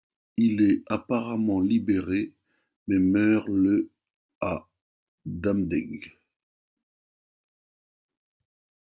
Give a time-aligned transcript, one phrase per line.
[0.37, 2.33] Il est apparemment libéré,
[2.87, 3.91] mais meurt le
[4.39, 4.67] à
[5.27, 6.17] Damdeg.